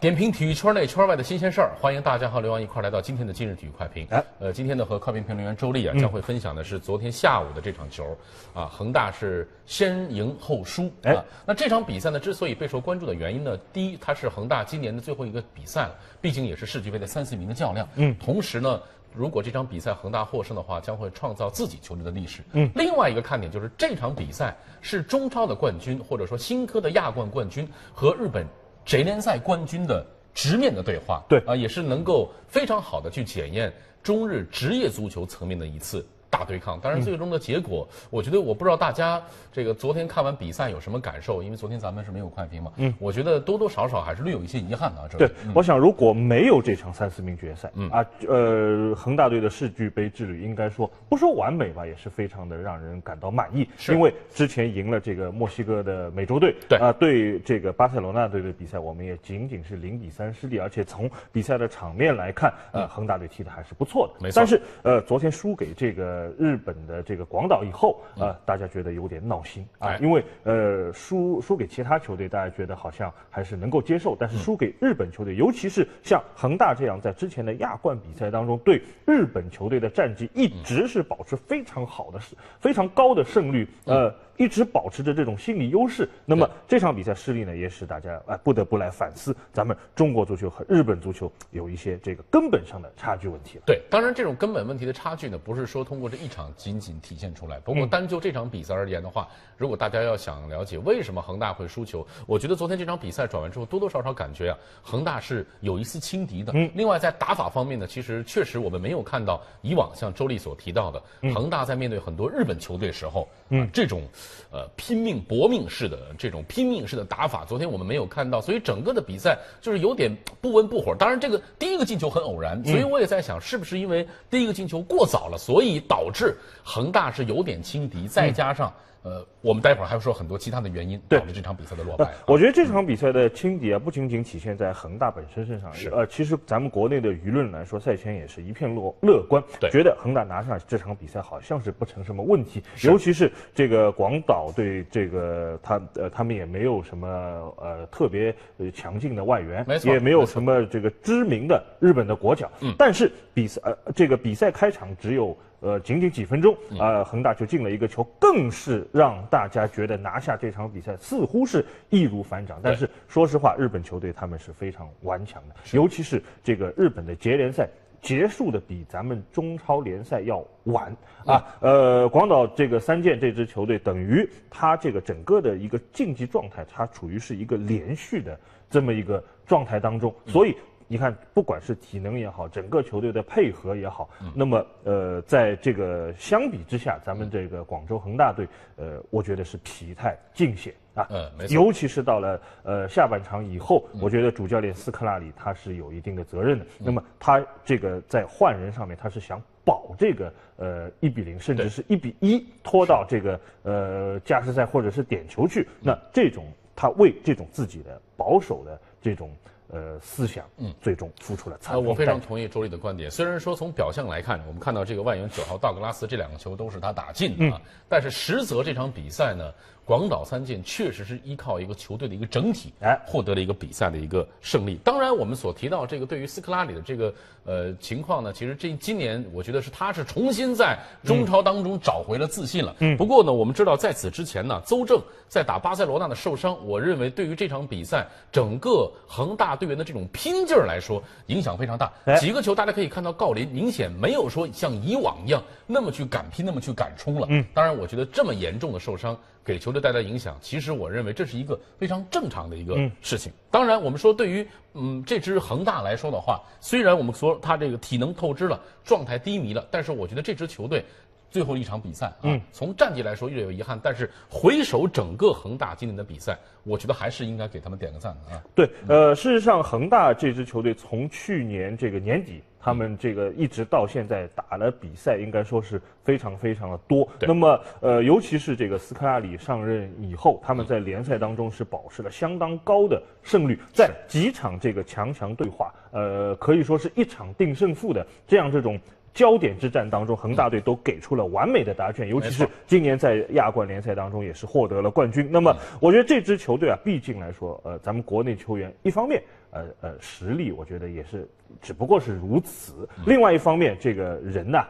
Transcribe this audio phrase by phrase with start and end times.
[0.00, 4.06] 点评体育圈内圈外的新鲜事儿，欢迎大家和刘洋一块儿来到今天的今日体育快评。
[4.08, 8.16] 哎，呃，今天呢和快评评论员周丽啊将会分享的是昨天下午的这场球，
[8.54, 10.90] 啊，恒大是先赢后输。
[11.02, 17.86] 哎啊，那这场比赛呢之所以备受关注的原因呢，第一，它是恒大今年的最后一个比赛了，毕竟也是世俱杯的三四名的较量。
[17.96, 18.80] 嗯，同时呢。
[19.12, 22.44] 如果这场比赛恒大获胜的话，将会创造自己球队的历史。
[22.52, 28.46] 嗯，另外一个看点就是这场比赛是中超的冠军，或者说新科的亚冠冠军和日本
[28.84, 31.22] J 联赛冠军的直面的对话。
[31.28, 33.72] 对啊，也是能够非常好的去检验
[34.02, 36.06] 中日职业足球层面的一次。
[36.40, 42.72] 大对抗，当然最终的结果，我觉得我不知道大家这个昨天看完比赛有什么感受，因为昨天咱们是没有快评嘛。
[42.76, 45.06] 嗯，我觉得多多少少还是略有一些遗憾的啊。
[45.10, 53.68] 这对里，我想如果没有这场三四名决赛，嗯啊，呃，恒大队的世俱杯之旅应该说不说完美吧，也是非常的让人感到满意。
[53.76, 64.14] 是因为之前赢了这个墨西哥的美洲队，对啊，对这个巴塞罗那队的比赛，我们也仅仅是零比三失利，而且从比赛的场面来看，呃，恒大队踢的还是不错的。
[64.20, 82.18] 没错但是呃，昨天输给这个日本的这个广岛以后，呃，大家觉得有点闹心啊哎，因为呃，输输给其他球队，大家觉得好像还是能够接受，但是输给日本球队，尤其是像恒大这样在之前的亚冠比赛当中，对日本球队的战绩一直是保持非常好的、
[82.58, 86.08] 非常高的胜率，呃，一直保持着这种心理优势。
[86.24, 93.64] 那么这场比赛失利呢，也使大家啊不得不来反思，咱们中国足球和日本足球有一些这个根本上的差距问题了。
[93.66, 97.60] 对，当然这种根本问题的差距呢，不是说通过这一场仅仅体现出来。
[97.60, 106.50] 不过单就这场比赛而言的话，如果大家要想了解为什么恒大会输球，我觉得昨天这场比赛转完之后，多多少少感觉啊，恒大是有一丝轻敌的。
[106.56, 111.02] 嗯，另外在打法方面呢，其实确实我们没有看到以往像周丽所提到的，
[111.34, 114.02] 恒大在面对很多日本球队时候，嗯，这种
[114.50, 120.10] 呃拼命搏命式的这种拼命式的打法，昨天我们没有看到，所以整个的比赛就是有点
[120.40, 120.94] 不温不火。
[120.94, 128.72] 当然，这个第一个进球很偶然，所以我也在想，是不是因为第一个进球过早了，所以导致恒大是有点轻敌，再加上。
[129.02, 132.10] 呃，我们待会儿还会说很多其他的原因对导致这场比赛的落败。
[132.26, 147.08] 我觉得这场比赛的轻敌啊，不仅仅体现在恒大本身身上，是呃，其实咱们国内的舆论来说，赛前也是一片乐乐观，对觉得恒大拿下这场比赛好像是不成什么问题，尤其是这个广岛对这个他呃他们也没有什么
[147.56, 155.34] 呃特别呃强劲的外援，没错也没有什么这个知名的日本的国脚，嗯，但是比赛呃这个比赛开场只有。
[155.60, 162.58] 呃，仅仅几分钟，呃，恒大就进了一个球，更是让大家觉得拿下这场比赛似乎是易如反掌。
[162.62, 167.68] 但是说实话，日本球队他们是非常顽强的，尤其是这个日本的节联赛。
[168.02, 170.90] 结束的比咱们中超联赛要晚
[171.26, 178.40] 啊，呃，广岛这个三剑这支球队等于他这个整个的一个竞技状态，它处于是一个连续的
[178.70, 180.56] 这么一个状态当中，所以
[180.92, 191.06] 你看，不管是体能也好，整个球队的配合也好，那么呃，在这个相比之下，咱们这个广州恒大队，呃，我觉得是疲态尽显啊。
[191.10, 196.66] 嗯没错尤其是到了呃下半场以后，我觉得主教练斯科拉里他是有一定的责任的。
[196.76, 205.68] 那么他这个在换人上面，他是想保这个呃一比零，甚至是一比一拖到这个呃加时赛或者是点球去。
[205.80, 209.30] 那这种他为这种自己的保守的这种。
[209.72, 213.10] 呃，思想，嗯，最终付出了惨呃，痛我非常同意周丽的观点。
[213.10, 219.52] 虽然说从表象来看，我们看到这个外援九号道格拉斯这两个球都是他打进的啊，但是实则这场比赛呢，
[219.84, 224.78] 广岛三剑确实是依靠一个球队的一个整体，哎获得了一个比赛的一个胜利。
[224.82, 227.14] 当然，我们所提到这个对于斯科拉里的这个
[227.44, 232.74] 呃情况呢，其实这今年我觉得是他是重新在中超当中找回了自信了。
[232.80, 241.92] 嗯，不过呢，我们知道在此之前呢，邹正在打巴塞罗那的受伤，我认为对于这场比赛整个恒大队员的这种拼劲儿来说，影响非常大。
[242.06, 247.26] 哎几个球大家可以看到，郜林明显没有说像以往一样那么去敢拼，那么去敢冲了。
[247.30, 253.30] 嗯，当然，我觉得这么严重的受伤给球队带来影响，其实我认为这是一个非常正常的一个事情。
[253.50, 260.84] 当然，我们说对于嗯这支恒大来说的话，虽然我们说他这个体能透支了，状态低迷了，但是我觉得这支球队。
[261.30, 268.42] 最后一场比赛啊，从战绩来说略有遗憾，但是回首整个恒大今年的比赛，我觉得还是应该给他们点个赞的啊。
[268.54, 277.08] 对，呃，事实上，恒大这支球队从去年这个年底，他们这个一直到现在打了比赛，应该说是非常非常的多。
[277.20, 288.78] 那么，呃，尤其是这个斯科拉里上任以后，他们在联赛当中是保持了相当高的胜率，在几场这个强强对话，呃，可以说是一场定胜负的这样这种。
[289.12, 295.28] 焦点之战当中，恒大队都给出了完美的答卷，尤其是今年在亚冠联赛当中也是获得了冠军。
[295.30, 301.28] 那么，我觉得这支球队啊，毕竟来说，呃，咱们国内球员一方面呃呃实力，我觉得也是
[301.60, 302.88] 只不过是如此。
[303.04, 304.64] 另外一方面，这个人呐，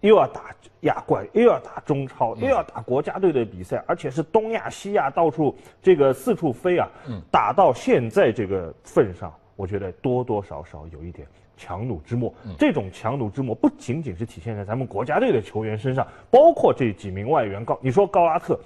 [0.00, 6.88] 又要打亚冠，又要打中超，又要打国家队的比赛，而且是东亚西亚到处这个四处飞啊，
[7.30, 11.24] 打到现在这个份上，我觉得多多少少有一点。
[11.56, 17.78] 强弩之末，这种强弩之末不仅仅是体现在咱们国家队的球员身上，包括这几名外援高。
[17.80, 18.58] 你说高拉特，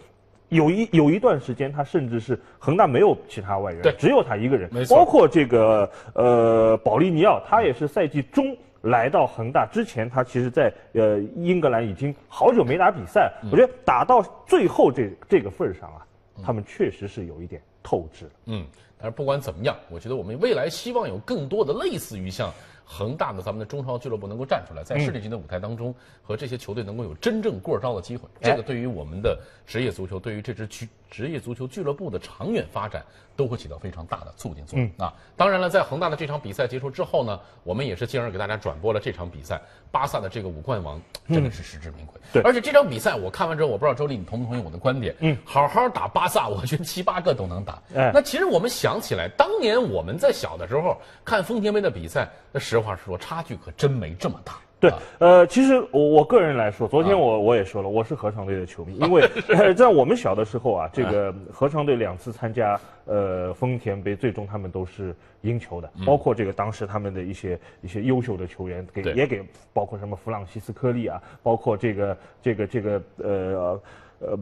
[0.48, 4.70] 有一有一段时间他甚至是恒大没有其他外援，对，只有他一个人。
[4.72, 4.96] 没错。
[4.96, 13.30] 包括这个呃保利尼奥，他也是赛季中来到恒大之前，他其实在呃英格兰已经好久没打比赛。
[13.52, 16.00] 我觉得打到最后这这个份儿上啊，
[16.42, 18.30] 他们确实是有一点透支了。
[18.46, 18.64] 嗯，
[18.98, 22.52] 但是不管怎么样，我觉得我们未来希望有更多的类似于像。
[22.88, 33.04] 恒大的咱们的中超俱乐部能够站出来，在世界级的舞台当中和这些球队能够有真正过招的机会，这个对于我们的职业足球，对于这支俱职业足球俱乐部的长远发展
[33.36, 35.12] 都会起到非常大的促进作用啊！
[35.36, 39.60] 当然了，在恒大的这场比赛结束之后呢，我们也是进而给大家转播了这场比赛，
[39.90, 42.20] 巴萨的这个五冠王真的是实至名归。
[42.32, 45.14] 对，而且这场比赛我看完之后，我不知道周丽你同不同意我的观点？
[45.20, 47.82] 嗯，好好打巴萨，我觉得七八个都能打。
[47.94, 54.58] 哎，那其实我们想起来，当年我们在小的时候看丰田杯的比赛，那实话实说，差距可真没这么大。
[54.90, 59.28] 对，呃，其实我我个人来说，昨天我我也说了，我是合唱队的球迷，因为
[59.74, 69.42] 在我们小的时候啊，这个合唱队两次参加呃丰田杯，最终他们都是赢球的，包括这个当时他们的一些一些优秀的球员给也给，
[69.72, 73.80] 包括什么弗朗西斯科利啊，包括这个这个这个呃。
[74.18, 74.38] 呃，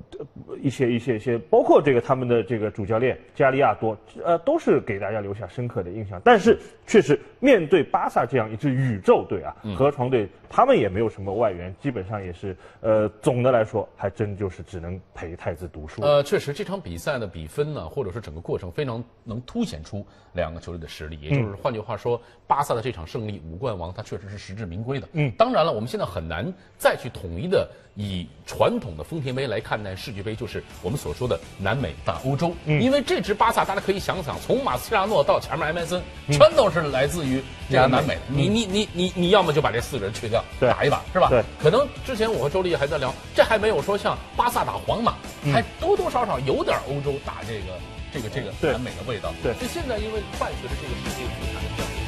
[0.62, 6.20] 一些一些一些，包括这个他们的这个主教练加利亚多，呃，都是给大家留下深刻的印象。
[6.24, 6.56] 但是，
[6.86, 16.02] 确实面对巴萨这样一支宇宙队啊，河床队，他们也没有什么外援，基本上也是，呃，总的来说，还真就是只能陪太子读书。
[16.02, 21.18] 呃，确实，这场比赛的比分呢，或者说整个过程，非常能凸显出两个球队的实力。
[21.20, 25.08] 也就是换句话说，巴萨的这场胜利，五冠王，它确实是实至名归的。
[25.14, 29.63] 嗯，当然了，我们现在很难再去统一的以传统的丰田杯来。
[29.64, 38.18] 看待世俱杯就是我们所说的南美打欧洲，因为这支巴萨大家可以想想，从马斯切拉诺到前面 MSN，全都是来自于这个南美。
[38.28, 41.28] 你你你你你要么就把这四个人去掉，打一把是吧？
[41.30, 41.42] 对。
[41.60, 45.14] 可能之前我和周丽还在聊，这还没有说像巴萨打皇马，
[45.52, 47.80] 还多多少少有点欧洲打这个
[48.12, 49.32] 这个这个南美的味道。
[49.42, 49.54] 对。
[49.54, 52.03] 就现在因为伴随着这个世界足坛的。